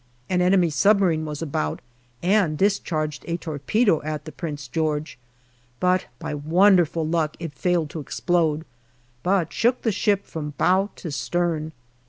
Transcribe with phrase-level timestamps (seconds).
[0.31, 1.79] An enemy submarine was about
[2.23, 5.19] and discharged a torpedo at the Prince George,
[5.79, 8.65] but by wonderful luck it failed to explode,
[9.21, 11.71] but shook the ship from bow to stern.